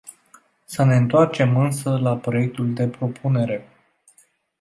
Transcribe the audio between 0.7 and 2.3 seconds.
ne întoarcem însă la